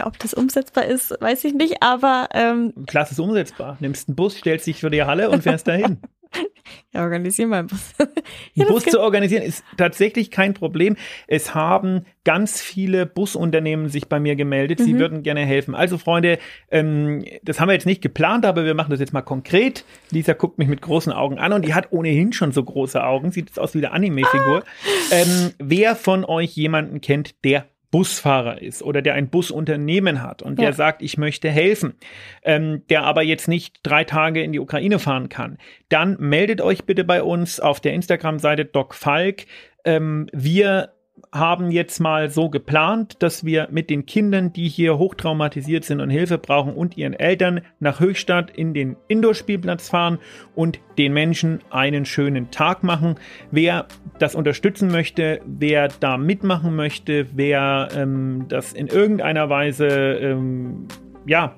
[0.05, 3.77] Ob das umsetzbar ist, weiß ich nicht, aber ähm, Klasse ist umsetzbar.
[3.81, 5.99] Nimmst einen Bus, stellst dich für die Halle und fährst dahin.
[6.93, 7.95] ja, organisieren wir einen Bus.
[8.55, 10.97] Ja, Bus zu organisieren ist tatsächlich kein Problem.
[11.27, 14.81] Es haben ganz viele Busunternehmen sich bei mir gemeldet.
[14.81, 14.99] Sie Mhm.
[14.99, 15.75] würden gerne helfen.
[15.75, 16.39] Also Freunde,
[16.71, 19.85] ähm, das haben wir jetzt nicht geplant, aber wir machen das jetzt mal konkret.
[20.11, 23.31] Lisa guckt mich mit großen Augen an und die hat ohnehin schon so große Augen.
[23.31, 24.65] Sieht jetzt aus wie eine Anime-Figur.
[25.11, 30.59] Ähm, wer von euch jemanden kennt, der Busfahrer ist oder der ein Busunternehmen hat und
[30.59, 30.73] der Ja.
[30.73, 31.95] sagt, ich möchte helfen,
[32.43, 36.85] ähm, der aber jetzt nicht drei Tage in die Ukraine fahren kann, dann meldet euch
[36.85, 39.47] bitte bei uns auf der Instagram-Seite Doc Falk.
[39.85, 40.96] Ähm, wir
[41.33, 46.11] haben jetzt mal so geplant, dass wir mit den Kindern, die hier hochtraumatisiert sind und
[46.11, 50.19] Hilfe brauchen und ihren Eltern nach Höchstadt in den Indoor-Spielplatz fahren
[50.55, 53.17] und den Menschen einen schönen Tag machen.
[53.51, 53.87] Wer
[54.19, 60.87] das unterstützen möchte, wer da mitmachen möchte, wer ähm, das in irgendeiner Weise ähm,
[61.27, 61.55] ja,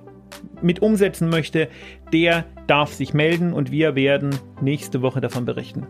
[0.63, 1.69] mit umsetzen möchte,
[2.13, 4.31] der darf sich melden und wir werden
[4.61, 5.87] nächste Woche davon berichten.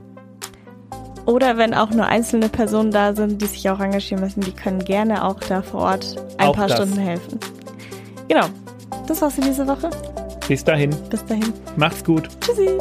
[1.28, 4.78] Oder wenn auch nur einzelne Personen da sind, die sich auch engagieren müssen, die können
[4.82, 6.78] gerne auch da vor Ort ein Auch paar das.
[6.78, 7.38] Stunden helfen.
[8.28, 8.46] Genau.
[9.06, 9.90] Das war's für diese Woche.
[10.48, 10.88] Bis dahin.
[11.10, 11.52] Bis dahin.
[11.76, 12.30] Macht's gut.
[12.40, 12.78] Tschüssi.